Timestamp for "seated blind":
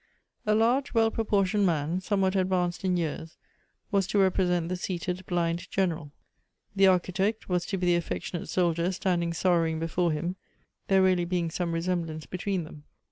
4.75-5.69